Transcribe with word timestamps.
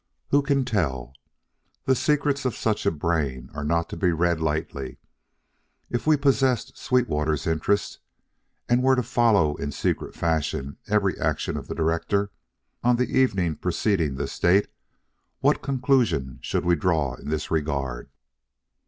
Who 0.29 0.41
can 0.41 0.65
tell? 0.65 1.13
The 1.85 1.93
secrets 1.93 2.43
of 2.43 2.55
such 2.55 2.87
a 2.87 2.91
brain 2.91 3.51
are 3.53 3.63
not 3.63 3.87
to 3.89 3.95
be 3.95 4.11
read 4.11 4.41
lightly. 4.41 4.97
If 5.91 6.07
we 6.07 6.17
possessed 6.17 6.75
Sweetwater's 6.75 7.45
interest, 7.45 7.99
and 8.67 8.81
were 8.81 8.95
to 8.95 9.03
follow 9.03 9.55
in 9.57 9.71
secret 9.71 10.15
fashion 10.15 10.77
every 10.87 11.19
action 11.19 11.55
of 11.55 11.67
the 11.67 11.75
director 11.75 12.31
on 12.83 12.95
the 12.95 13.15
evening 13.15 13.57
preceding 13.57 14.15
this 14.15 14.39
date, 14.39 14.69
what 15.39 15.61
conclusion 15.61 16.39
should 16.41 16.65
we 16.65 16.73
draw 16.75 17.13
in 17.13 17.29
this 17.29 17.51
regard? 17.51 18.09